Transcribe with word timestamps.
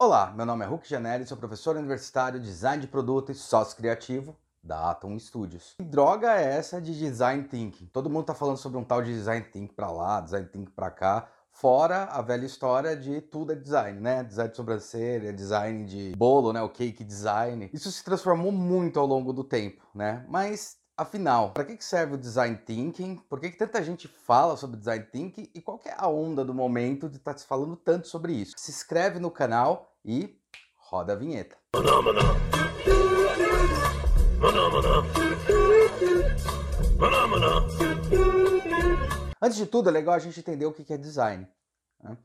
Olá, 0.00 0.30
meu 0.30 0.46
nome 0.46 0.64
é 0.64 0.68
Hulk 0.68 0.88
Janelli, 0.88 1.26
sou 1.26 1.36
professor 1.36 1.74
universitário 1.74 2.38
de 2.38 2.46
Design 2.46 2.80
de 2.80 2.86
Produto 2.86 3.32
e 3.32 3.34
Sócio 3.34 3.76
Criativo 3.76 4.36
da 4.62 4.92
Atom 4.92 5.18
Studios. 5.18 5.74
Que 5.76 5.84
droga 5.84 6.40
é 6.40 6.54
essa 6.56 6.80
de 6.80 6.96
Design 6.96 7.42
Thinking? 7.42 7.86
Todo 7.86 8.08
mundo 8.08 8.20
está 8.20 8.32
falando 8.32 8.58
sobre 8.58 8.78
um 8.78 8.84
tal 8.84 9.02
de 9.02 9.12
Design 9.12 9.44
Thinking 9.46 9.74
para 9.74 9.90
lá, 9.90 10.20
Design 10.20 10.46
Thinking 10.46 10.70
para 10.70 10.92
cá, 10.92 11.28
fora 11.50 12.04
a 12.04 12.22
velha 12.22 12.46
história 12.46 12.96
de 12.96 13.20
tudo 13.20 13.50
é 13.50 13.56
design, 13.56 13.98
né? 13.98 14.22
Design 14.22 14.52
de 14.52 14.56
sobrancelha, 14.56 15.32
design 15.32 15.84
de 15.84 16.14
bolo, 16.16 16.52
né? 16.52 16.62
O 16.62 16.68
cake 16.68 17.02
design. 17.02 17.68
Isso 17.72 17.90
se 17.90 18.04
transformou 18.04 18.52
muito 18.52 19.00
ao 19.00 19.06
longo 19.06 19.32
do 19.32 19.42
tempo, 19.42 19.84
né? 19.92 20.24
Mas 20.28 20.76
Afinal, 20.98 21.52
para 21.52 21.64
que 21.64 21.84
serve 21.84 22.14
o 22.14 22.18
design 22.18 22.56
thinking? 22.56 23.22
Por 23.30 23.38
que, 23.38 23.50
tanta 23.50 23.80
gente 23.84 24.08
fala 24.08 24.56
sobre 24.56 24.76
design 24.76 25.04
thinking? 25.04 25.48
E 25.54 25.62
qual 25.62 25.80
é 25.84 25.94
a 25.96 26.08
onda 26.08 26.44
do 26.44 26.52
momento 26.52 27.08
de 27.08 27.18
estar 27.18 27.34
tá 27.34 27.38
se 27.38 27.46
falando 27.46 27.76
tanto 27.76 28.08
sobre 28.08 28.32
isso? 28.32 28.54
Se 28.56 28.72
inscreve 28.72 29.20
no 29.20 29.30
canal 29.30 29.94
e 30.04 30.36
roda 30.74 31.12
a 31.12 31.16
vinheta. 31.16 31.56
Antes 39.40 39.56
de 39.56 39.66
tudo, 39.66 39.90
é 39.90 39.92
legal 39.92 40.16
a 40.16 40.18
gente 40.18 40.40
entender 40.40 40.66
o 40.66 40.72
que 40.72 40.92
é 40.92 40.98
design. 40.98 41.46
Né? 42.02 42.18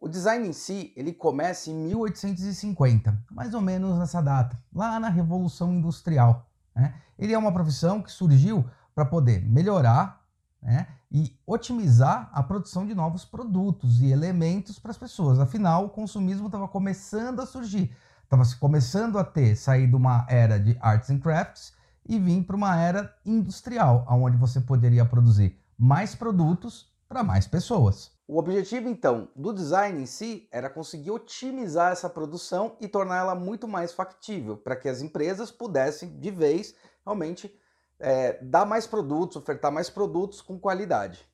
O 0.00 0.08
design 0.08 0.48
em 0.48 0.54
si, 0.54 0.94
ele 0.96 1.12
começa 1.12 1.68
em 1.68 1.74
1850, 1.74 3.22
mais 3.30 3.52
ou 3.52 3.60
menos 3.60 3.98
nessa 3.98 4.22
data, 4.22 4.58
lá 4.72 4.98
na 4.98 5.10
Revolução 5.10 5.74
Industrial. 5.74 6.47
Né? 6.78 6.94
Ele 7.18 7.32
é 7.32 7.38
uma 7.38 7.52
profissão 7.52 8.00
que 8.00 8.10
surgiu 8.10 8.64
para 8.94 9.04
poder 9.04 9.44
melhorar 9.44 10.24
né, 10.62 10.86
e 11.10 11.36
otimizar 11.46 12.30
a 12.32 12.42
produção 12.42 12.86
de 12.86 12.94
novos 12.94 13.24
produtos 13.24 14.00
e 14.00 14.10
elementos 14.10 14.78
para 14.78 14.92
as 14.92 14.96
pessoas. 14.96 15.40
Afinal, 15.40 15.86
o 15.86 15.88
consumismo 15.88 16.46
estava 16.46 16.68
começando 16.68 17.40
a 17.40 17.46
surgir, 17.46 17.94
estava 18.22 18.44
começando 18.60 19.18
a 19.18 19.24
ter 19.24 19.56
saído 19.56 19.96
uma 19.96 20.24
era 20.28 20.58
de 20.58 20.76
arts 20.80 21.10
and 21.10 21.18
crafts 21.18 21.72
e 22.06 22.18
vir 22.18 22.44
para 22.44 22.56
uma 22.56 22.76
era 22.76 23.14
industrial, 23.26 24.06
onde 24.08 24.36
você 24.36 24.60
poderia 24.60 25.04
produzir 25.04 25.58
mais 25.76 26.14
produtos 26.14 26.90
para 27.08 27.22
mais 27.22 27.46
pessoas. 27.46 28.17
O 28.28 28.38
objetivo, 28.38 28.90
então, 28.90 29.30
do 29.34 29.54
design 29.54 30.02
em 30.02 30.04
si 30.04 30.46
era 30.52 30.68
conseguir 30.68 31.10
otimizar 31.10 31.92
essa 31.92 32.10
produção 32.10 32.76
e 32.78 32.86
torná-la 32.86 33.34
muito 33.34 33.66
mais 33.66 33.94
factível, 33.94 34.54
para 34.54 34.76
que 34.76 34.86
as 34.86 35.00
empresas 35.00 35.50
pudessem, 35.50 36.20
de 36.20 36.30
vez, 36.30 36.74
realmente 37.06 37.58
é, 37.98 38.34
dar 38.44 38.66
mais 38.66 38.86
produtos, 38.86 39.38
ofertar 39.38 39.72
mais 39.72 39.88
produtos 39.88 40.42
com 40.42 40.60
qualidade. 40.60 41.26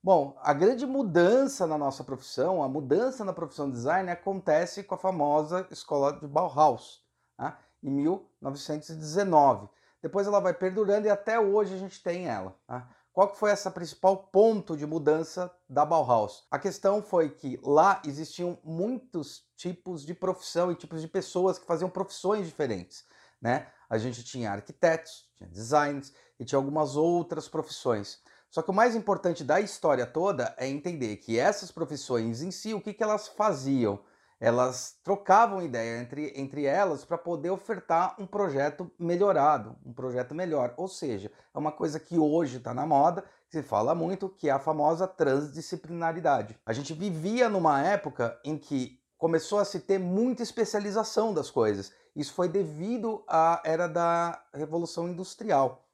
Bom, 0.00 0.36
a 0.40 0.52
grande 0.52 0.86
mudança 0.86 1.66
na 1.66 1.76
nossa 1.76 2.04
profissão, 2.04 2.62
a 2.62 2.68
mudança 2.68 3.24
na 3.24 3.32
profissão 3.32 3.66
de 3.68 3.74
design 3.74 4.08
acontece 4.08 4.84
com 4.84 4.94
a 4.94 4.98
famosa 4.98 5.66
escola 5.72 6.12
de 6.12 6.28
Bauhaus, 6.28 7.04
tá? 7.36 7.58
em 7.82 7.90
1919. 7.90 9.68
Depois 10.00 10.28
ela 10.28 10.38
vai 10.38 10.54
perdurando 10.54 11.08
e 11.08 11.10
até 11.10 11.40
hoje 11.40 11.74
a 11.74 11.78
gente 11.78 12.00
tem 12.00 12.28
ela. 12.28 12.56
Tá? 12.64 12.88
Qual 13.12 13.34
foi 13.34 13.50
essa 13.50 13.70
principal 13.70 14.16
ponto 14.16 14.74
de 14.74 14.86
mudança 14.86 15.54
da 15.68 15.84
Bauhaus? 15.84 16.46
A 16.50 16.58
questão 16.58 17.02
foi 17.02 17.28
que 17.28 17.60
lá 17.62 18.00
existiam 18.06 18.58
muitos 18.64 19.44
tipos 19.54 20.02
de 20.02 20.14
profissão 20.14 20.72
e 20.72 20.74
tipos 20.74 21.02
de 21.02 21.08
pessoas 21.08 21.58
que 21.58 21.66
faziam 21.66 21.90
profissões 21.90 22.46
diferentes, 22.46 23.04
né? 23.38 23.66
A 23.90 23.98
gente 23.98 24.24
tinha 24.24 24.50
arquitetos, 24.50 25.30
tinha 25.36 25.46
designers 25.46 26.10
e 26.40 26.44
tinha 26.46 26.56
algumas 26.56 26.96
outras 26.96 27.46
profissões. 27.48 28.18
Só 28.50 28.62
que 28.62 28.70
o 28.70 28.74
mais 28.74 28.96
importante 28.96 29.44
da 29.44 29.60
história 29.60 30.06
toda 30.06 30.54
é 30.56 30.66
entender 30.66 31.18
que 31.18 31.38
essas 31.38 31.70
profissões 31.70 32.40
em 32.40 32.50
si, 32.50 32.72
o 32.72 32.80
que, 32.80 32.94
que 32.94 33.02
elas 33.02 33.28
faziam? 33.28 34.00
Elas 34.42 34.98
trocavam 35.04 35.62
ideia 35.62 36.02
entre, 36.02 36.32
entre 36.34 36.64
elas 36.64 37.04
para 37.04 37.16
poder 37.16 37.50
ofertar 37.50 38.16
um 38.18 38.26
projeto 38.26 38.90
melhorado, 38.98 39.76
um 39.86 39.92
projeto 39.92 40.34
melhor. 40.34 40.74
Ou 40.76 40.88
seja, 40.88 41.30
é 41.54 41.56
uma 41.56 41.70
coisa 41.70 42.00
que 42.00 42.18
hoje 42.18 42.56
está 42.56 42.74
na 42.74 42.84
moda, 42.84 43.24
se 43.48 43.62
fala 43.62 43.94
muito, 43.94 44.28
que 44.28 44.48
é 44.48 44.50
a 44.50 44.58
famosa 44.58 45.06
transdisciplinaridade. 45.06 46.58
A 46.66 46.72
gente 46.72 46.92
vivia 46.92 47.48
numa 47.48 47.80
época 47.82 48.36
em 48.44 48.58
que 48.58 48.98
começou 49.16 49.60
a 49.60 49.64
se 49.64 49.78
ter 49.78 49.98
muita 49.98 50.42
especialização 50.42 51.32
das 51.32 51.48
coisas. 51.48 51.92
Isso 52.16 52.34
foi 52.34 52.48
devido 52.48 53.22
à 53.28 53.62
era 53.64 53.86
da 53.86 54.42
Revolução 54.52 55.08
Industrial. 55.08 55.86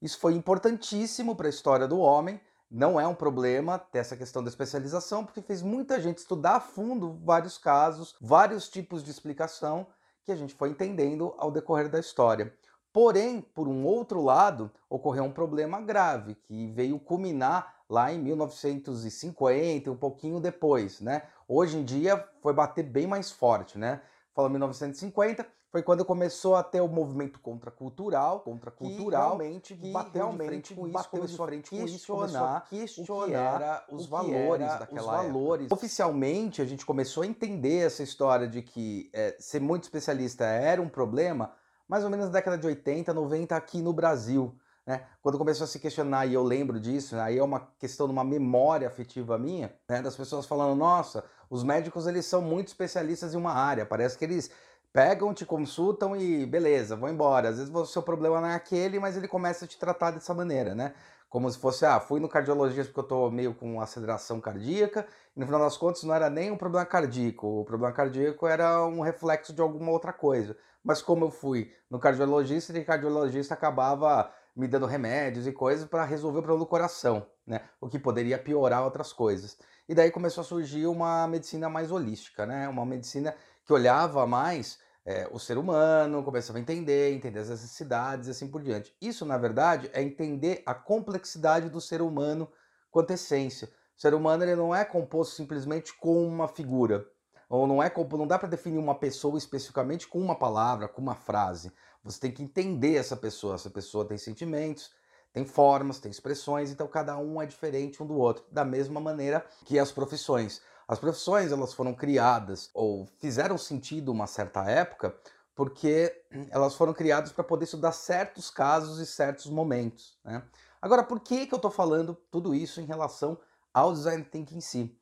Isso 0.00 0.18
foi 0.18 0.32
importantíssimo 0.32 1.36
para 1.36 1.48
a 1.48 1.50
história 1.50 1.86
do 1.86 1.98
homem, 1.98 2.40
não 2.70 3.00
é 3.00 3.06
um 3.06 3.14
problema 3.14 3.78
ter 3.78 3.98
essa 3.98 4.16
questão 4.16 4.42
da 4.42 4.48
especialização, 4.48 5.24
porque 5.24 5.42
fez 5.42 5.60
muita 5.60 6.00
gente 6.00 6.18
estudar 6.18 6.56
a 6.56 6.60
fundo 6.60 7.18
vários 7.24 7.58
casos, 7.58 8.14
vários 8.20 8.68
tipos 8.68 9.02
de 9.02 9.10
explicação 9.10 9.88
que 10.24 10.30
a 10.30 10.36
gente 10.36 10.54
foi 10.54 10.70
entendendo 10.70 11.34
ao 11.36 11.50
decorrer 11.50 11.88
da 11.88 11.98
história. 11.98 12.54
Porém, 12.92 13.40
por 13.40 13.68
um 13.68 13.84
outro 13.84 14.22
lado, 14.22 14.70
ocorreu 14.88 15.24
um 15.24 15.32
problema 15.32 15.80
grave 15.80 16.34
que 16.34 16.68
veio 16.68 16.98
culminar 16.98 17.74
lá 17.88 18.12
em 18.12 18.18
1950, 18.18 19.90
um 19.90 19.96
pouquinho 19.96 20.40
depois, 20.40 21.00
né? 21.00 21.22
Hoje 21.48 21.76
em 21.76 21.84
dia 21.84 22.24
foi 22.40 22.52
bater 22.52 22.84
bem 22.84 23.06
mais 23.06 23.30
forte, 23.30 23.78
né? 23.78 24.00
Fala 24.32 24.48
1950, 24.48 25.46
foi 25.70 25.84
quando 25.84 26.04
começou 26.04 26.56
a 26.56 26.64
ter 26.64 26.80
o 26.80 26.88
movimento 26.88 27.38
contracultural, 27.38 28.40
contracultural, 28.40 29.38
que 29.38 29.44
realmente 29.44 29.76
que 29.76 29.92
bateu 29.92 30.26
realmente 30.26 30.74
com 30.74 30.86
isso, 30.86 30.92
bateu 30.92 31.24
de 31.24 31.36
frente 31.36 31.70
com 31.70 31.76
isso, 31.84 31.94
questionar, 31.94 32.66
questionar 32.68 33.22
o 33.22 33.26
que 33.26 33.34
era 33.34 33.84
os 33.88 34.04
que 34.04 34.10
valores 34.10 34.66
era 34.66 34.78
daquela 34.78 35.00
os 35.00 35.06
valores. 35.06 35.66
Época. 35.66 35.74
Oficialmente, 35.74 36.60
a 36.60 36.64
gente 36.64 36.84
começou 36.84 37.22
a 37.22 37.26
entender 37.26 37.86
essa 37.86 38.02
história 38.02 38.48
de 38.48 38.62
que 38.62 39.08
é, 39.12 39.36
ser 39.38 39.60
muito 39.60 39.84
especialista 39.84 40.44
era 40.44 40.82
um 40.82 40.88
problema, 40.88 41.52
mais 41.86 42.02
ou 42.02 42.10
menos 42.10 42.26
na 42.26 42.32
década 42.32 42.58
de 42.58 42.66
80, 42.66 43.14
90 43.14 43.54
aqui 43.54 43.80
no 43.80 43.92
Brasil. 43.92 44.52
Né? 44.84 45.06
Quando 45.22 45.38
começou 45.38 45.64
a 45.64 45.68
se 45.68 45.78
questionar, 45.78 46.26
e 46.26 46.34
eu 46.34 46.42
lembro 46.42 46.80
disso, 46.80 47.14
né? 47.14 47.22
aí 47.22 47.38
é 47.38 47.44
uma 47.44 47.60
questão 47.78 48.08
de 48.08 48.12
uma 48.12 48.24
memória 48.24 48.88
afetiva 48.88 49.38
minha, 49.38 49.72
né? 49.88 50.02
das 50.02 50.16
pessoas 50.16 50.46
falando, 50.46 50.76
nossa, 50.76 51.22
os 51.48 51.62
médicos 51.62 52.08
eles 52.08 52.26
são 52.26 52.42
muito 52.42 52.68
especialistas 52.68 53.34
em 53.34 53.36
uma 53.36 53.52
área, 53.52 53.86
parece 53.86 54.18
que 54.18 54.24
eles 54.24 54.50
pegam, 54.92 55.32
te 55.32 55.46
consultam 55.46 56.16
e 56.16 56.46
beleza, 56.46 56.96
vão 56.96 57.08
embora. 57.08 57.48
Às 57.48 57.58
vezes 57.58 57.74
o 57.74 57.86
seu 57.86 58.02
problema 58.02 58.40
não 58.40 58.48
é 58.48 58.54
aquele, 58.54 58.98
mas 58.98 59.16
ele 59.16 59.28
começa 59.28 59.64
a 59.64 59.68
te 59.68 59.78
tratar 59.78 60.10
dessa 60.10 60.34
maneira, 60.34 60.74
né? 60.74 60.94
Como 61.28 61.48
se 61.48 61.58
fosse, 61.58 61.86
ah, 61.86 62.00
fui 62.00 62.18
no 62.18 62.28
cardiologista 62.28 62.86
porque 62.92 63.00
eu 63.00 63.04
tô 63.04 63.30
meio 63.30 63.54
com 63.54 63.80
aceleração 63.80 64.40
cardíaca, 64.40 65.06
e 65.36 65.38
no 65.38 65.46
final 65.46 65.60
das 65.60 65.76
contas 65.76 66.02
não 66.02 66.12
era 66.12 66.28
nem 66.28 66.50
um 66.50 66.56
problema 66.56 66.84
cardíaco, 66.84 67.60
o 67.60 67.64
problema 67.64 67.94
cardíaco 67.94 68.48
era 68.48 68.84
um 68.84 69.00
reflexo 69.00 69.52
de 69.52 69.62
alguma 69.62 69.92
outra 69.92 70.12
coisa. 70.12 70.56
Mas 70.82 71.00
como 71.00 71.26
eu 71.26 71.30
fui 71.30 71.72
no 71.88 72.00
cardiologista, 72.00 72.76
e 72.76 72.80
o 72.80 72.84
cardiologista 72.84 73.54
acabava 73.54 74.32
me 74.56 74.66
dando 74.66 74.86
remédios 74.86 75.46
e 75.46 75.52
coisas 75.52 75.86
para 75.86 76.04
resolver 76.04 76.40
o 76.40 76.42
problema 76.42 76.64
do 76.64 76.68
coração, 76.68 77.26
né? 77.46 77.60
O 77.80 77.88
que 77.88 77.98
poderia 77.98 78.36
piorar 78.36 78.82
outras 78.82 79.12
coisas. 79.12 79.56
E 79.88 79.94
daí 79.94 80.10
começou 80.10 80.42
a 80.42 80.44
surgir 80.44 80.86
uma 80.86 81.28
medicina 81.28 81.68
mais 81.68 81.92
holística, 81.92 82.44
né? 82.44 82.68
Uma 82.68 82.84
medicina 82.84 83.34
que 83.64 83.72
olhava 83.72 84.26
mais 84.26 84.78
é, 85.04 85.28
o 85.32 85.38
ser 85.38 85.58
humano, 85.58 86.22
começava 86.22 86.58
a 86.58 86.60
entender, 86.60 87.12
entender 87.12 87.40
as 87.40 87.50
necessidades 87.50 88.28
e 88.28 88.30
assim 88.30 88.48
por 88.48 88.62
diante. 88.62 88.94
Isso, 89.00 89.24
na 89.24 89.38
verdade, 89.38 89.90
é 89.92 90.02
entender 90.02 90.62
a 90.66 90.74
complexidade 90.74 91.68
do 91.68 91.80
ser 91.80 92.02
humano 92.02 92.50
quanto 92.90 93.12
essência. 93.12 93.68
O 93.96 94.00
ser 94.00 94.14
humano 94.14 94.44
ele 94.44 94.56
não 94.56 94.74
é 94.74 94.84
composto 94.84 95.34
simplesmente 95.34 95.96
com 95.98 96.26
uma 96.26 96.48
figura, 96.48 97.06
ou 97.48 97.66
não 97.66 97.82
é 97.82 97.92
não 98.12 98.26
dá 98.26 98.38
para 98.38 98.48
definir 98.48 98.78
uma 98.78 98.94
pessoa 98.94 99.36
especificamente 99.36 100.06
com 100.06 100.20
uma 100.20 100.38
palavra, 100.38 100.88
com 100.88 101.02
uma 101.02 101.14
frase. 101.14 101.72
Você 102.02 102.20
tem 102.20 102.30
que 102.30 102.42
entender 102.42 102.94
essa 102.94 103.16
pessoa. 103.16 103.56
Essa 103.56 103.68
pessoa 103.68 104.06
tem 104.06 104.16
sentimentos, 104.16 104.90
tem 105.32 105.44
formas, 105.44 105.98
tem 105.98 106.10
expressões, 106.10 106.70
então 106.70 106.88
cada 106.88 107.16
um 107.18 107.40
é 107.40 107.46
diferente 107.46 108.02
um 108.02 108.06
do 108.06 108.16
outro, 108.16 108.44
da 108.50 108.64
mesma 108.64 109.00
maneira 109.00 109.44
que 109.64 109.78
as 109.78 109.92
profissões. 109.92 110.62
As 110.90 110.98
profissões 110.98 111.52
elas 111.52 111.72
foram 111.72 111.94
criadas 111.94 112.68
ou 112.74 113.06
fizeram 113.20 113.56
sentido 113.56 114.10
uma 114.10 114.26
certa 114.26 114.68
época 114.68 115.14
porque 115.54 116.12
elas 116.50 116.74
foram 116.74 116.92
criadas 116.92 117.30
para 117.30 117.44
poder 117.44 117.62
estudar 117.62 117.92
certos 117.92 118.50
casos 118.50 118.98
e 118.98 119.06
certos 119.06 119.46
momentos. 119.46 120.18
Né? 120.24 120.42
Agora, 120.82 121.04
por 121.04 121.20
que, 121.20 121.46
que 121.46 121.54
eu 121.54 121.58
estou 121.58 121.70
falando 121.70 122.18
tudo 122.28 122.52
isso 122.52 122.80
em 122.80 122.86
relação 122.86 123.38
ao 123.72 123.92
design 123.92 124.24
thinking 124.24 124.56
em 124.56 124.60
si? 124.60 124.98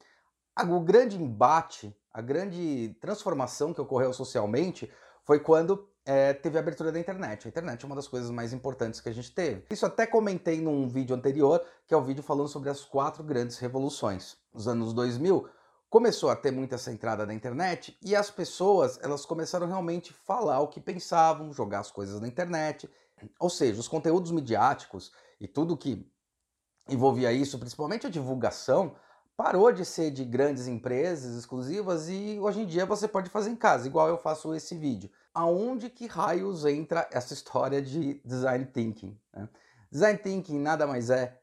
O 0.69 0.79
grande 0.79 1.17
embate, 1.17 1.97
a 2.13 2.21
grande 2.21 2.95
transformação 3.01 3.73
que 3.73 3.81
ocorreu 3.81 4.13
socialmente 4.13 4.93
foi 5.25 5.41
quando 5.41 5.89
é, 6.05 6.35
teve 6.35 6.59
a 6.59 6.61
abertura 6.61 6.93
da 6.93 7.01
internet. 7.01 7.47
A 7.47 7.49
internet 7.49 7.83
é 7.83 7.87
uma 7.87 7.97
das 7.97 8.09
coisas 8.09 8.31
mais 8.31 8.53
importantes 8.53 9.01
que 9.01 9.09
a 9.09 9.15
gente 9.15 9.33
teve. 9.33 9.65
Isso 9.71 9.87
até 9.87 10.07
comentei 10.07 10.61
num 10.61 10.87
vídeo 10.87 11.17
anterior, 11.17 11.65
que 11.87 11.95
é 11.95 11.97
o 11.97 12.03
vídeo 12.03 12.23
falando 12.23 12.49
sobre 12.49 12.69
as 12.69 12.85
quatro 12.85 13.25
grandes 13.25 13.57
revoluções. 13.57 14.37
Nos 14.53 14.69
anos 14.69 14.93
2000, 14.93 15.49
começou 15.91 16.31
a 16.31 16.37
ter 16.37 16.51
muita 16.51 16.75
essa 16.75 16.93
entrada 16.93 17.25
na 17.25 17.35
internet 17.35 17.97
e 18.03 18.15
as 18.15 18.31
pessoas 18.31 18.99
elas 19.03 19.25
começaram 19.25 19.67
realmente 19.67 20.13
falar 20.13 20.61
o 20.61 20.69
que 20.69 20.81
pensavam, 20.81 21.53
jogar 21.53 21.81
as 21.81 21.91
coisas 21.91 22.21
na 22.21 22.29
internet. 22.29 22.89
Ou 23.41 23.51
seja, 23.51 23.81
os 23.81 23.89
conteúdos 23.89 24.31
midiáticos 24.31 25.13
e 25.41 25.49
tudo 25.49 25.77
que 25.77 26.11
envolvia 26.89 27.33
isso, 27.33 27.59
principalmente 27.59 28.07
a 28.07 28.11
divulgação, 28.11 28.95
parou 29.37 29.71
de 29.71 29.85
ser 29.85 30.11
de 30.11 30.25
grandes 30.25 30.67
empresas 30.67 31.37
exclusivas 31.37 32.09
e 32.09 32.39
hoje 32.41 32.63
em 32.63 32.67
dia 32.67 32.85
você 32.85 33.07
pode 33.07 33.31
fazer 33.31 33.51
em 33.51 33.57
casa, 33.57 33.87
igual 33.87 34.09
eu 34.09 34.19
faço 34.19 34.55
esse 34.55 34.75
vídeo. 34.75 35.11
Aonde 35.33 35.89
que 35.89 36.07
raios 36.07 36.65
entra 36.65 37.09
essa 37.13 37.35
história 37.35 37.81
de 37.81 38.21
design 38.25 38.67
thinking? 38.67 39.17
Né? 39.33 39.49
Design 39.91 40.19
thinking 40.19 40.59
nada 40.59 40.87
mais 40.87 41.09
é 41.09 41.41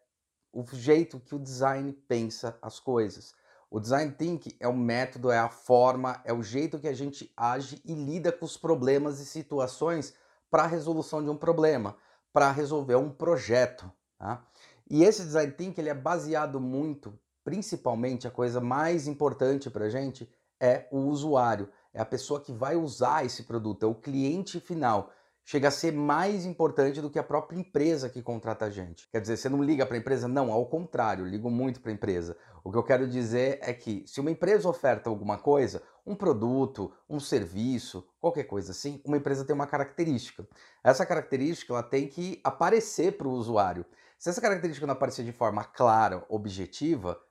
o 0.51 0.65
jeito 0.73 1.19
que 1.19 1.35
o 1.35 1.39
design 1.39 1.93
pensa 2.07 2.57
as 2.61 2.79
coisas. 2.79 3.33
O 3.69 3.79
design 3.79 4.11
thinking 4.11 4.55
é 4.59 4.67
o 4.67 4.75
método, 4.75 5.31
é 5.31 5.39
a 5.39 5.49
forma, 5.49 6.21
é 6.23 6.31
o 6.31 6.43
jeito 6.43 6.79
que 6.79 6.87
a 6.87 6.93
gente 6.93 7.31
age 7.35 7.81
e 7.83 7.93
lida 7.93 8.31
com 8.31 8.45
os 8.45 8.57
problemas 8.57 9.19
e 9.19 9.25
situações 9.25 10.13
para 10.49 10.63
a 10.63 10.67
resolução 10.67 11.23
de 11.23 11.29
um 11.29 11.37
problema, 11.37 11.95
para 12.31 12.51
resolver 12.51 12.95
um 12.95 13.09
projeto. 13.09 13.91
Tá? 14.17 14.45
E 14.89 15.03
esse 15.03 15.23
design 15.23 15.51
thinking 15.51 15.81
ele 15.81 15.89
é 15.89 15.93
baseado 15.93 16.59
muito 16.59 17.17
principalmente 17.45 18.27
a 18.27 18.31
coisa 18.31 18.59
mais 18.59 19.07
importante 19.07 19.69
para 19.69 19.85
a 19.85 19.89
gente 19.89 20.27
é 20.59 20.87
o 20.91 20.97
usuário, 20.97 21.69
é 21.93 22.01
a 22.01 22.05
pessoa 22.05 22.41
que 22.41 22.51
vai 22.51 22.75
usar 22.75 23.23
esse 23.23 23.43
produto, 23.43 23.83
é 23.83 23.87
o 23.87 23.93
cliente 23.93 24.59
final. 24.59 25.11
Chega 25.47 25.67
a 25.67 25.71
ser 25.71 25.93
mais 25.93 26.43
importante 26.43 26.99
do 26.99 27.09
que 27.09 27.19
a 27.19 27.23
própria 27.23 27.59
empresa 27.59 28.09
que 28.09 28.19
contrata 28.23 28.65
a 28.65 28.69
gente. 28.71 29.07
Quer 29.11 29.21
dizer, 29.21 29.37
você 29.37 29.47
não 29.47 29.61
liga 29.61 29.85
para 29.85 29.95
a 29.95 29.99
empresa? 29.99 30.27
Não, 30.27 30.51
ao 30.51 30.65
contrário, 30.65 31.23
ligo 31.23 31.51
muito 31.51 31.79
para 31.79 31.91
a 31.91 31.93
empresa. 31.93 32.35
O 32.63 32.71
que 32.71 32.77
eu 32.77 32.83
quero 32.83 33.07
dizer 33.07 33.59
é 33.61 33.71
que 33.71 34.03
se 34.07 34.19
uma 34.19 34.31
empresa 34.31 34.67
oferta 34.67 35.07
alguma 35.07 35.37
coisa, 35.37 35.83
um 36.03 36.15
produto, 36.15 36.91
um 37.07 37.19
serviço, 37.19 38.07
qualquer 38.19 38.45
coisa 38.45 38.71
assim, 38.71 38.99
uma 39.05 39.17
empresa 39.17 39.45
tem 39.45 39.53
uma 39.53 39.67
característica. 39.67 40.47
Essa 40.83 41.05
característica 41.05 41.71
ela 41.71 41.83
tem 41.83 42.07
que 42.07 42.41
aparecer 42.43 43.15
para 43.15 43.27
o 43.27 43.31
usuário. 43.31 43.85
Se 44.17 44.31
essa 44.31 44.41
característica 44.41 44.87
não 44.87 44.93
aparecer 44.93 45.23
de 45.23 45.31
forma 45.31 45.63
clara, 45.63 46.25
objetiva, 46.27 47.21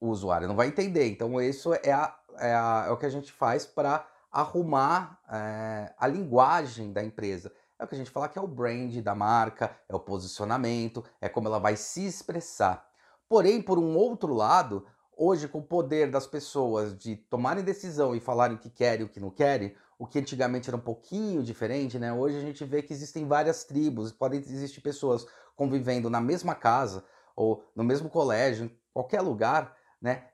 o 0.00 0.08
usuário 0.08 0.48
não 0.48 0.56
vai 0.56 0.66
entender. 0.66 1.06
Então, 1.06 1.40
isso 1.40 1.72
é, 1.72 1.92
a, 1.92 2.18
é, 2.38 2.52
a, 2.52 2.86
é 2.88 2.90
o 2.90 2.96
que 2.96 3.06
a 3.06 3.10
gente 3.10 3.30
faz 3.30 3.64
para 3.64 4.04
arrumar 4.34 5.20
é, 5.30 5.94
a 5.96 6.08
linguagem 6.08 6.92
da 6.92 7.02
empresa. 7.02 7.52
É 7.78 7.84
o 7.84 7.86
que 7.86 7.94
a 7.94 7.98
gente 7.98 8.10
fala 8.10 8.28
que 8.28 8.38
é 8.38 8.42
o 8.42 8.48
brand 8.48 8.92
da 8.96 9.14
marca, 9.14 9.70
é 9.88 9.94
o 9.94 10.00
posicionamento, 10.00 11.04
é 11.20 11.28
como 11.28 11.46
ela 11.46 11.60
vai 11.60 11.76
se 11.76 12.04
expressar. 12.04 12.84
Porém, 13.28 13.62
por 13.62 13.78
um 13.78 13.96
outro 13.96 14.34
lado, 14.34 14.84
hoje, 15.16 15.46
com 15.46 15.58
o 15.58 15.62
poder 15.62 16.10
das 16.10 16.26
pessoas 16.26 16.96
de 16.98 17.14
tomarem 17.14 17.62
decisão 17.62 18.14
e 18.14 18.20
falarem 18.20 18.56
o 18.56 18.60
que 18.60 18.70
querem 18.70 19.02
e 19.02 19.04
o 19.04 19.08
que 19.08 19.20
não 19.20 19.30
querem, 19.30 19.74
o 19.96 20.06
que 20.06 20.18
antigamente 20.18 20.68
era 20.68 20.76
um 20.76 20.80
pouquinho 20.80 21.42
diferente, 21.42 21.98
né? 21.98 22.12
Hoje 22.12 22.36
a 22.36 22.40
gente 22.40 22.64
vê 22.64 22.82
que 22.82 22.92
existem 22.92 23.26
várias 23.26 23.62
tribos, 23.62 24.10
podem 24.10 24.40
existir 24.40 24.80
pessoas 24.80 25.24
convivendo 25.54 26.10
na 26.10 26.20
mesma 26.20 26.54
casa 26.56 27.04
ou 27.36 27.64
no 27.74 27.84
mesmo 27.84 28.10
colégio, 28.10 28.66
em 28.66 28.78
qualquer 28.92 29.20
lugar, 29.20 29.76
né? 30.02 30.28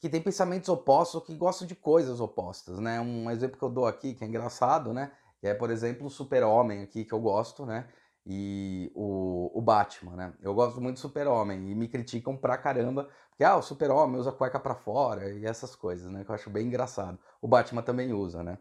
Que 0.00 0.08
tem 0.08 0.20
pensamentos 0.20 0.68
opostos, 0.68 1.22
que 1.24 1.34
gostam 1.34 1.66
de 1.66 1.74
coisas 1.74 2.20
opostas, 2.20 2.78
né? 2.78 3.00
Um 3.00 3.30
exemplo 3.30 3.58
que 3.58 3.64
eu 3.64 3.70
dou 3.70 3.86
aqui, 3.86 4.14
que 4.14 4.24
é 4.24 4.26
engraçado, 4.26 4.92
né? 4.92 5.12
Que 5.40 5.48
é, 5.48 5.54
por 5.54 5.70
exemplo, 5.70 6.06
o 6.06 6.10
Super-Homem 6.10 6.82
aqui, 6.82 7.04
que 7.04 7.12
eu 7.12 7.20
gosto, 7.20 7.66
né? 7.66 7.88
E 8.24 8.90
o, 8.94 9.50
o 9.54 9.62
Batman, 9.62 10.16
né? 10.16 10.34
Eu 10.42 10.54
gosto 10.54 10.80
muito 10.80 10.96
do 10.96 11.00
Super-Homem 11.00 11.70
e 11.70 11.74
me 11.74 11.88
criticam 11.88 12.36
pra 12.36 12.58
caramba, 12.58 13.08
porque, 13.30 13.44
ah, 13.44 13.56
o 13.56 13.62
Super-Homem 13.62 14.20
usa 14.20 14.32
cueca 14.32 14.58
pra 14.58 14.74
fora 14.74 15.30
e 15.30 15.44
essas 15.46 15.76
coisas, 15.76 16.10
né? 16.10 16.24
Que 16.24 16.30
eu 16.30 16.34
acho 16.34 16.50
bem 16.50 16.66
engraçado. 16.66 17.18
O 17.40 17.48
Batman 17.48 17.82
também 17.82 18.12
usa, 18.12 18.42
né? 18.42 18.58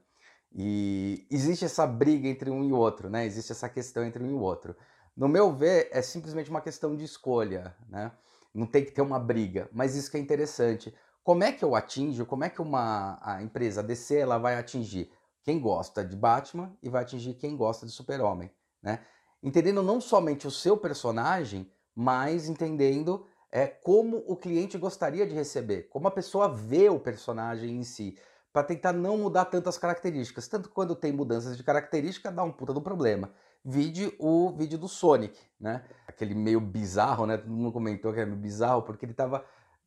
E 0.54 1.26
existe 1.32 1.66
essa 1.66 1.86
briga 1.88 2.28
entre 2.28 2.50
um 2.50 2.64
e 2.64 2.72
outro, 2.72 3.10
né? 3.10 3.26
Existe 3.26 3.52
essa 3.52 3.68
questão 3.70 4.04
entre 4.04 4.24
um 4.24 4.32
e 4.32 4.34
outro. 4.34 4.76
No 5.16 5.28
meu 5.28 5.52
ver, 5.54 5.90
é 5.92 6.02
simplesmente 6.02 6.50
uma 6.50 6.62
questão 6.62 6.96
de 6.96 7.04
escolha, 7.04 7.76
né? 7.90 8.12
não 8.56 8.66
tem 8.66 8.86
que 8.86 8.92
ter 8.92 9.02
uma 9.02 9.20
briga, 9.20 9.70
mas 9.74 9.96
isso 9.96 10.10
que 10.10 10.16
é 10.16 10.20
interessante. 10.20 10.96
Como 11.26 11.44
é 11.44 11.52
que 11.52 11.66
eu 11.66 11.76
atinjo, 11.76 12.24
como 12.24 12.44
é 12.44 12.50
que 12.52 12.62
uma 12.62 13.18
a 13.20 13.42
empresa 13.42 13.82
DC 13.82 14.16
ela 14.16 14.38
vai 14.38 14.58
atingir 14.60 15.12
quem 15.42 15.60
gosta 15.60 16.06
de 16.06 16.16
Batman 16.16 16.78
e 16.84 16.88
vai 16.88 17.02
atingir 17.02 17.34
quem 17.34 17.58
gosta 17.58 17.84
de 17.84 17.92
Super-Homem, 17.92 18.52
né? 18.80 19.00
Entendendo 19.42 19.82
não 19.82 20.00
somente 20.00 20.46
o 20.46 20.52
seu 20.52 20.78
personagem, 20.78 21.68
mas 21.96 22.48
entendendo 22.48 23.26
é, 23.52 23.66
como 23.66 24.24
o 24.28 24.36
cliente 24.36 24.78
gostaria 24.78 25.26
de 25.26 25.34
receber, 25.34 25.90
como 25.90 26.08
a 26.08 26.12
pessoa 26.12 26.48
vê 26.48 26.90
o 26.90 27.00
personagem 27.00 27.72
em 27.72 27.84
si, 27.84 28.16
para 28.54 28.62
tentar 28.62 28.94
não 28.94 29.18
mudar 29.18 29.46
tantas 29.46 29.80
características. 29.80 30.48
Tanto 30.48 30.70
quando 30.70 30.96
tem 30.96 31.12
mudanças 31.12 31.58
de 31.58 31.64
característica, 31.64 32.32
dá 32.32 32.44
um 32.44 32.52
puta 32.52 32.72
do 32.72 32.82
problema. 32.82 33.32
Vide 33.64 34.16
o 34.20 34.52
vídeo 34.52 34.78
do 34.78 34.88
Sonic, 34.88 35.40
né? 35.60 35.84
Aquele 36.08 36.36
meio 36.36 36.62
bizarro, 36.62 37.26
né? 37.26 37.36
Todo 37.36 37.50
mundo 37.50 37.72
comentou 37.72 38.14
que 38.14 38.20
era 38.20 38.30
meio 38.30 38.40
bizarro, 38.40 38.84
porque 38.84 39.06
ele 39.06 39.14
estava 39.14 39.44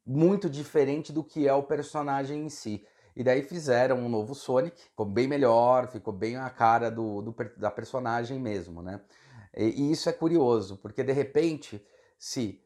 muito 0.09 0.49
diferente 0.49 1.13
do 1.13 1.23
que 1.23 1.47
é 1.47 1.53
o 1.53 1.63
personagem 1.63 2.47
em 2.47 2.49
si. 2.49 2.83
E 3.15 3.23
daí 3.23 3.43
fizeram 3.43 3.99
um 3.99 4.09
novo 4.09 4.35
Sonic, 4.35 4.81
ficou 4.81 5.05
bem 5.05 5.29
melhor, 5.29 5.87
ficou 5.89 6.15
bem 6.15 6.37
a 6.37 6.49
cara 6.49 6.91
do, 6.91 7.21
do 7.21 7.37
da 7.59 7.71
personagem 7.71 8.39
mesmo, 8.41 8.81
né? 8.81 9.01
E, 9.55 9.65
e 9.65 9.93
isso 9.93 10.09
é 10.09 10.13
curioso, 10.13 10.79
porque 10.79 11.03
de 11.03 11.13
repente, 11.13 11.85
se 12.19 12.65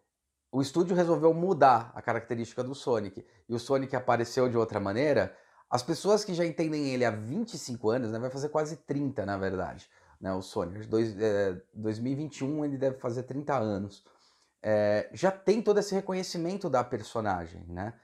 o 0.52 0.62
estúdio 0.62 0.94
resolveu 0.94 1.34
mudar 1.34 1.90
a 1.94 2.02
característica 2.02 2.62
do 2.62 2.74
Sonic 2.74 3.24
e 3.48 3.54
o 3.54 3.58
Sonic 3.58 3.96
apareceu 3.96 4.48
de 4.48 4.56
outra 4.56 4.78
maneira, 4.78 5.34
as 5.68 5.82
pessoas 5.82 6.24
que 6.24 6.34
já 6.34 6.44
entendem 6.44 6.90
ele 6.90 7.04
há 7.04 7.10
25 7.10 7.90
anos, 7.90 8.12
né, 8.12 8.18
vai 8.18 8.30
fazer 8.30 8.50
quase 8.50 8.76
30 8.76 9.24
na 9.24 9.38
verdade, 9.38 9.88
né, 10.20 10.32
o 10.32 10.42
Sonic. 10.42 10.86
Dois, 10.86 11.18
é, 11.18 11.60
2021 11.74 12.64
ele 12.64 12.76
deve 12.76 12.98
fazer 12.98 13.24
30 13.24 13.56
anos. 13.56 14.04
É, 14.62 15.10
já 15.12 15.30
tem 15.30 15.60
todo 15.60 15.78
esse 15.80 15.94
reconhecimento 15.94 16.70
da 16.70 16.84
personagem, 16.84 17.64
né? 17.68 17.94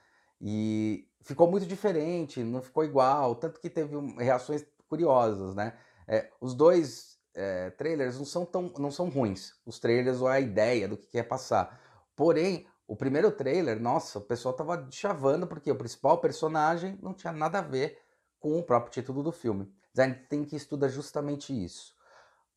E 0.41 1.07
ficou 1.21 1.49
muito 1.49 1.65
diferente, 1.65 2.43
não 2.43 2.61
ficou 2.61 2.83
igual, 2.83 3.35
tanto 3.35 3.59
que 3.59 3.69
teve 3.69 3.95
reações 4.17 4.65
curiosas, 4.87 5.55
né? 5.55 5.77
É, 6.07 6.29
os 6.41 6.53
dois 6.53 7.19
é, 7.33 7.69
trailers 7.71 8.17
não 8.17 8.25
são 8.25 8.45
tão 8.45 8.73
não 8.77 8.91
são 8.91 9.09
ruins, 9.09 9.53
os 9.65 9.79
trailers 9.79 10.21
ou 10.21 10.27
a 10.27 10.39
ideia 10.39 10.87
do 10.87 10.97
que 10.97 11.07
quer 11.07 11.23
passar. 11.23 11.79
Porém, 12.15 12.67
o 12.87 12.95
primeiro 12.95 13.31
trailer, 13.31 13.79
nossa, 13.79 14.19
o 14.19 14.21
pessoal 14.21 14.53
tava 14.53 14.87
chavando 14.91 15.47
porque 15.47 15.71
o 15.71 15.75
principal 15.77 16.19
personagem 16.19 16.97
não 17.01 17.13
tinha 17.13 17.31
nada 17.31 17.59
a 17.59 17.61
ver 17.61 17.99
com 18.39 18.57
o 18.57 18.63
próprio 18.63 18.91
título 18.91 19.21
do 19.21 19.31
filme. 19.31 19.71
Design 19.93 20.15
tem 20.27 20.43
que 20.43 20.55
estudar 20.55 20.87
justamente 20.87 21.53
isso. 21.53 21.93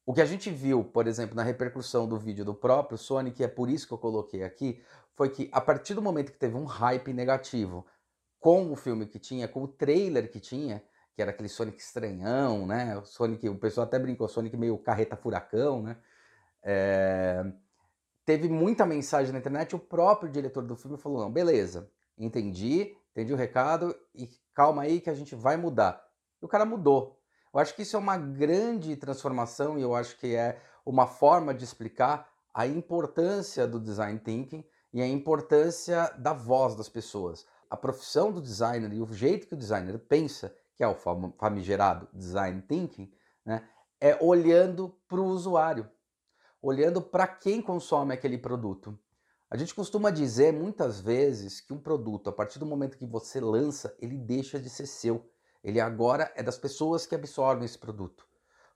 O 0.05 0.13
que 0.13 0.21
a 0.21 0.27
gente 0.27 0.51
viu, 0.51 0.83
por 0.83 1.07
exemplo, 1.07 1.37
na 1.37 1.43
repercussão 1.43 2.09
do 2.09 2.19
vídeo 2.19 2.45
do 2.45 2.55
próprio 2.55 2.99
Sonic, 2.99 3.41
e 3.41 3.45
é 3.45 3.49
por 3.49 3.71
isso 3.71 3.87
que 3.87 3.95
eu 3.95 3.99
coloquei 3.99 4.43
aqui, 4.43 4.83
foi 5.15 5.31
que 5.31 5.49
a 5.53 5.61
partir 5.61 5.95
do 5.95 6.03
momento 6.03 6.33
que 6.33 6.39
teve 6.39 6.57
um 6.57 6.65
hype 6.65 7.13
negativo 7.13 7.87
com 8.41 8.73
o 8.73 8.77
filme 8.77 9.07
que 9.07 9.21
tinha, 9.21 9.47
com 9.47 9.63
o 9.63 9.69
trailer 9.69 10.29
que 10.29 10.41
tinha, 10.41 10.83
que 11.15 11.23
era 11.23 11.31
aquele 11.31 11.49
Sonic 11.49 11.79
estranhão, 11.79 12.67
né? 12.67 12.97
O 12.97 13.05
Sonic, 13.05 13.49
o 13.49 13.59
pessoal 13.59 13.87
até 13.87 13.99
brincou, 13.99 14.27
Sonic 14.27 14.57
meio 14.57 14.77
carreta 14.79 15.17
furacão, 15.17 15.83
né? 15.83 15.97
É... 16.65 17.45
Teve 18.25 18.49
muita 18.49 18.85
mensagem 18.85 19.33
na 19.33 19.39
internet, 19.39 19.77
o 19.77 19.79
próprio 19.79 20.31
diretor 20.31 20.65
do 20.65 20.77
filme 20.77 20.97
falou, 20.97 21.21
não, 21.21 21.31
beleza, 21.31 21.91
entendi, 22.19 22.97
entendi 23.13 23.33
o 23.33 23.37
recado 23.37 23.95
e 24.15 24.29
calma 24.55 24.83
aí 24.83 25.01
que 25.01 25.11
a 25.11 25.15
gente 25.15 25.35
vai 25.35 25.57
mudar. 25.57 26.05
E 26.41 26.45
o 26.45 26.49
cara 26.49 26.65
mudou. 26.65 27.22
Eu 27.53 27.61
acho 27.61 27.75
que 27.75 27.83
isso 27.83 27.97
é 27.97 27.99
uma 27.99 28.17
grande 28.17 28.97
transformação 28.97 29.79
e 29.79 29.83
eu 29.83 29.95
acho 29.95 30.19
que 30.19 30.35
é 30.35 30.61
uma 30.87 31.07
forma 31.07 31.53
de 31.53 31.65
explicar 31.65 32.27
a 32.55 32.67
importância 32.67 33.67
do 33.67 33.79
design 33.79 34.19
thinking 34.19 34.65
e 34.93 35.03
a 35.03 35.07
importância 35.07 36.11
da 36.19 36.33
voz 36.33 36.75
das 36.75 36.89
pessoas. 36.89 37.47
A 37.69 37.77
profissão 37.77 38.33
do 38.33 38.41
designer 38.41 38.93
e 38.93 39.01
o 39.01 39.13
jeito 39.13 39.47
que 39.47 39.55
o 39.55 39.59
designer 39.59 39.99
pensa, 39.99 40.55
que 40.77 40.83
é 40.83 40.89
o 40.89 40.95
famigerado 40.95 42.09
design 42.13 42.63
thinking, 42.63 43.13
né, 43.45 43.69
é 44.01 44.17
olhando 44.21 44.89
para 45.07 45.21
o 45.21 45.27
usuário, 45.27 45.91
olhando 46.61 47.03
para 47.03 47.27
quem 47.27 47.61
consome 47.61 48.15
aquele 48.15 48.39
produto. 48.39 48.99
A 49.51 49.57
gente 49.59 49.75
costuma 49.75 50.11
dizer 50.11 50.53
muitas 50.53 51.01
vezes 51.01 51.61
que 51.61 51.75
um 51.75 51.79
produto, 51.79 52.31
a 52.31 52.33
partir 52.33 52.59
do 52.59 52.65
momento 52.65 52.97
que 52.97 53.05
você 53.05 53.41
lança, 53.41 53.95
ele 54.01 54.17
deixa 54.17 54.59
de 54.59 54.71
ser 54.71 54.87
seu. 54.87 55.31
Ele 55.63 55.81
agora 55.81 56.33
é 56.35 56.43
das 56.43 56.59
pessoas 56.59 57.07
que 57.07 57.15
absorvem 57.15 57.65
esse 57.65 57.79
produto. 57.79 58.27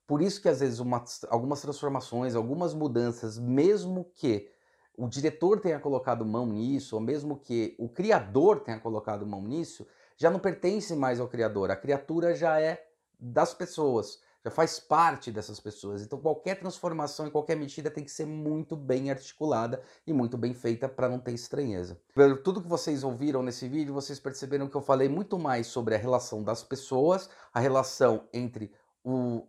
Por 0.07 0.23
isso 0.23 0.41
que 0.41 0.49
às 0.49 0.61
vezes 0.61 0.79
uma, 0.79 1.05
algumas 1.29 1.61
transformações, 1.61 2.35
algumas 2.35 2.73
mudanças, 2.73 3.39
mesmo 3.39 4.05
que 4.15 4.49
o 4.97 5.09
diretor 5.09 5.61
tenha 5.61 5.81
colocado 5.81 6.25
mão 6.25 6.47
nisso, 6.47 6.95
ou 6.95 7.03
mesmo 7.03 7.37
que 7.37 7.75
o 7.79 7.89
criador 7.89 8.61
tenha 8.61 8.79
colocado 8.79 9.27
mão 9.27 9.43
nisso, 9.43 9.87
já 10.17 10.31
não 10.31 10.39
pertence 10.39 10.95
mais 10.95 11.21
ao 11.21 11.29
criador. 11.29 11.71
A 11.71 11.77
criatura 11.77 12.35
já 12.35 12.61
é 12.61 12.87
das 13.19 13.53
pessoas 13.53 14.21
já 14.47 14.51
faz 14.51 14.79
parte 14.79 15.33
dessas 15.33 15.59
pessoas. 15.59 16.03
Então 16.03 16.21
qualquer 16.21 16.55
transformação 16.61 17.27
em 17.27 17.31
qualquer 17.31 17.57
medida 17.57 17.91
tem 17.91 18.05
que 18.05 18.11
ser 18.13 18.27
muito 18.27 18.77
bem 18.77 19.11
articulada 19.11 19.83
e 20.07 20.13
muito 20.13 20.39
bem 20.39 20.55
feita 20.55 20.89
para 20.89 21.09
não 21.09 21.19
ter 21.19 21.33
estranheza. 21.33 22.01
Pelo 22.15 22.37
tudo 22.37 22.63
que 22.63 22.69
vocês 22.69 23.03
ouviram 23.03 23.43
nesse 23.43 23.69
vídeo, 23.69 23.93
vocês 23.93 24.21
perceberam 24.21 24.69
que 24.69 24.77
eu 24.77 24.81
falei 24.81 25.09
muito 25.09 25.37
mais 25.37 25.67
sobre 25.67 25.97
a 25.97 25.99
relação 25.99 26.45
das 26.45 26.63
pessoas, 26.63 27.29
a 27.53 27.59
relação 27.59 28.29
entre 28.33 28.73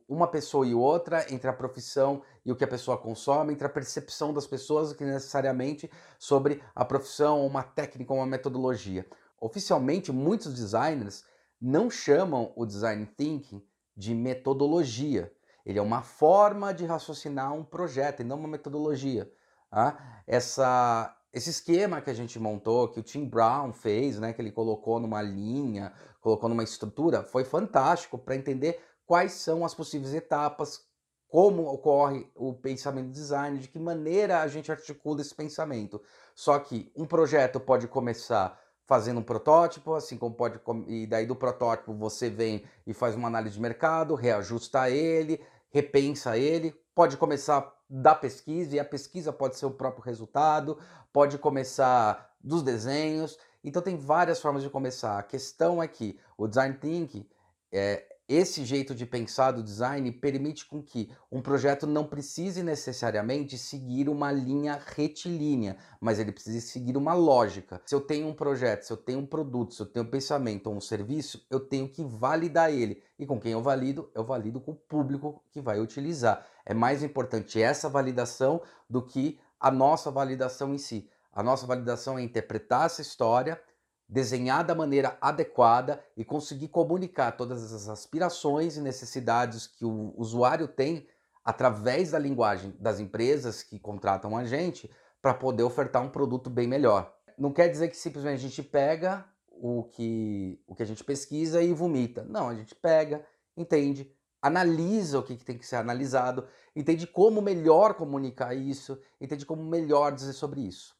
uma 0.07 0.27
pessoa 0.27 0.65
e 0.65 0.73
outra, 0.73 1.31
entre 1.31 1.47
a 1.47 1.53
profissão 1.53 2.23
e 2.43 2.51
o 2.51 2.55
que 2.55 2.63
a 2.63 2.67
pessoa 2.67 2.97
consome, 2.97 3.53
entre 3.53 3.67
a 3.67 3.69
percepção 3.69 4.33
das 4.33 4.47
pessoas 4.47 4.93
que 4.93 5.03
necessariamente 5.03 5.89
sobre 6.17 6.61
a 6.75 6.83
profissão, 6.83 7.45
uma 7.45 7.61
técnica, 7.61 8.13
uma 8.13 8.25
metodologia. 8.25 9.05
Oficialmente, 9.39 10.11
muitos 10.11 10.53
designers 10.55 11.23
não 11.59 11.89
chamam 11.89 12.51
o 12.55 12.65
design 12.65 13.05
thinking 13.17 13.61
de 13.97 14.13
metodologia. 14.13 15.33
Ele 15.65 15.79
é 15.79 15.81
uma 15.81 16.01
forma 16.01 16.73
de 16.73 16.85
raciocinar 16.85 17.53
um 17.53 17.63
projeto 17.63 18.21
e 18.21 18.23
não 18.23 18.37
uma 18.37 18.47
metodologia. 18.47 19.29
Tá? 19.69 20.21
Essa, 20.25 21.13
esse 21.33 21.49
esquema 21.49 21.99
que 21.99 22.09
a 22.09 22.13
gente 22.13 22.39
montou, 22.39 22.87
que 22.87 22.99
o 22.99 23.03
Tim 23.03 23.25
Brown 23.25 23.73
fez, 23.73 24.19
né, 24.19 24.31
que 24.31 24.41
ele 24.41 24.51
colocou 24.51 24.99
numa 24.99 25.21
linha, 25.21 25.91
colocou 26.21 26.47
numa 26.47 26.63
estrutura, 26.63 27.23
foi 27.23 27.43
fantástico 27.43 28.17
para 28.17 28.35
entender 28.35 28.79
quais 29.05 29.33
são 29.33 29.65
as 29.65 29.73
possíveis 29.73 30.13
etapas, 30.13 30.85
como 31.27 31.67
ocorre 31.67 32.31
o 32.35 32.53
pensamento 32.53 33.09
design, 33.09 33.59
de 33.59 33.67
que 33.67 33.79
maneira 33.79 34.41
a 34.41 34.47
gente 34.47 34.71
articula 34.71 35.19
esse 35.19 35.35
pensamento. 35.35 36.01
Só 36.33 36.57
que 36.59 36.91
um 36.95 37.05
projeto 37.05 37.59
pode 37.59 37.87
começar 37.87 38.57
fazendo 38.87 39.19
um 39.19 39.23
protótipo, 39.23 39.93
assim 39.93 40.17
como 40.17 40.33
pode 40.33 40.59
e 40.87 41.05
daí 41.05 41.25
do 41.25 41.35
protótipo 41.35 41.93
você 41.93 42.29
vem 42.29 42.63
e 42.85 42.93
faz 42.93 43.15
uma 43.15 43.27
análise 43.27 43.55
de 43.55 43.61
mercado, 43.61 44.15
reajusta 44.15 44.89
ele, 44.89 45.41
repensa 45.69 46.37
ele, 46.37 46.73
pode 46.95 47.17
começar 47.17 47.75
da 47.89 48.15
pesquisa 48.15 48.75
e 48.75 48.79
a 48.79 48.85
pesquisa 48.85 49.33
pode 49.33 49.57
ser 49.57 49.65
o 49.65 49.71
próprio 49.71 50.03
resultado, 50.03 50.79
pode 51.11 51.37
começar 51.37 52.33
dos 52.41 52.63
desenhos. 52.63 53.37
Então 53.63 53.81
tem 53.81 53.97
várias 53.97 54.39
formas 54.39 54.63
de 54.63 54.69
começar. 54.69 55.19
A 55.19 55.23
questão 55.23 55.83
é 55.83 55.87
que 55.87 56.17
o 56.37 56.47
design 56.47 56.75
thinking 56.75 57.27
é, 57.71 58.16
esse 58.27 58.65
jeito 58.65 58.93
de 58.93 59.05
pensar 59.05 59.51
do 59.51 59.63
design 59.63 60.11
permite 60.11 60.65
com 60.65 60.83
que 60.83 61.09
um 61.31 61.41
projeto 61.41 61.87
não 61.87 62.05
precise 62.05 62.61
necessariamente 62.61 63.57
seguir 63.57 64.09
uma 64.09 64.31
linha 64.31 64.79
retilínea, 64.95 65.77
mas 66.01 66.19
ele 66.19 66.33
precisa 66.33 66.59
seguir 66.59 66.97
uma 66.97 67.13
lógica. 67.13 67.81
Se 67.85 67.95
eu 67.95 68.01
tenho 68.01 68.27
um 68.27 68.33
projeto, 68.33 68.83
se 68.83 68.91
eu 68.91 68.97
tenho 68.97 69.19
um 69.19 69.25
produto, 69.25 69.73
se 69.73 69.81
eu 69.81 69.85
tenho 69.85 70.05
um 70.05 70.09
pensamento 70.09 70.67
ou 70.67 70.75
um 70.75 70.81
serviço, 70.81 71.45
eu 71.49 71.59
tenho 71.59 71.87
que 71.87 72.03
validar 72.03 72.69
ele. 72.71 73.01
E 73.17 73.25
com 73.25 73.39
quem 73.39 73.53
eu 73.53 73.61
valido? 73.61 74.11
Eu 74.13 74.25
valido 74.25 74.59
com 74.59 74.71
o 74.71 74.75
público 74.75 75.41
que 75.49 75.61
vai 75.61 75.79
utilizar. 75.79 76.45
É 76.65 76.73
mais 76.73 77.01
importante 77.03 77.61
essa 77.61 77.87
validação 77.87 78.61
do 78.89 79.01
que 79.01 79.39
a 79.59 79.71
nossa 79.71 80.11
validação 80.11 80.73
em 80.73 80.77
si. 80.77 81.09
A 81.31 81.41
nossa 81.41 81.65
validação 81.65 82.17
é 82.17 82.23
interpretar 82.23 82.87
essa 82.87 83.01
história, 83.01 83.61
desenhar 84.07 84.63
da 84.63 84.73
maneira 84.73 85.17
adequada 85.19 86.03
e 86.15 86.23
conseguir 86.23 86.69
comunicar 86.69 87.33
todas 87.33 87.73
as 87.73 87.89
aspirações 87.89 88.77
e 88.77 88.81
necessidades 88.81 89.67
que 89.67 89.83
o 89.83 90.13
usuário 90.17 90.67
tem 90.67 91.07
através 91.43 92.11
da 92.11 92.19
linguagem 92.19 92.73
das 92.79 92.99
empresas 92.99 93.63
que 93.63 93.79
contratam 93.79 94.35
a 94.37 94.43
gente 94.43 94.89
para 95.21 95.33
poder 95.33 95.63
ofertar 95.63 96.01
um 96.01 96.09
produto 96.09 96.49
bem 96.49 96.67
melhor. 96.67 97.13
Não 97.37 97.51
quer 97.51 97.67
dizer 97.67 97.89
que 97.89 97.97
simplesmente 97.97 98.39
a 98.39 98.49
gente 98.49 98.63
pega 98.63 99.25
o 99.49 99.83
que, 99.83 100.61
o 100.67 100.75
que 100.75 100.83
a 100.83 100.85
gente 100.85 101.03
pesquisa 101.03 101.61
e 101.61 101.73
vomita. 101.73 102.23
Não, 102.23 102.49
a 102.49 102.55
gente 102.55 102.75
pega, 102.75 103.25
entende, 103.55 104.11
analisa 104.41 105.19
o 105.19 105.23
que, 105.23 105.35
tem 105.35 105.57
que 105.57 105.65
ser 105.65 105.77
analisado, 105.77 106.47
entende 106.75 107.07
como 107.07 107.41
melhor 107.41 107.93
comunicar 107.93 108.53
isso, 108.53 108.99
entende 109.19 109.45
como 109.45 109.63
melhor 109.63 110.13
dizer 110.13 110.33
sobre 110.33 110.61
isso. 110.61 110.96